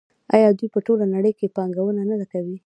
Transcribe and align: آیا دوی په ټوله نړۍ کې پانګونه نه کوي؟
آیا 0.35 0.49
دوی 0.57 0.69
په 0.73 0.79
ټوله 0.85 1.05
نړۍ 1.15 1.31
کې 1.39 1.53
پانګونه 1.55 2.01
نه 2.21 2.25
کوي؟ 2.31 2.55